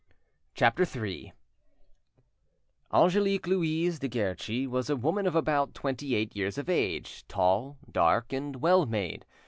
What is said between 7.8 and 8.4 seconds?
dark,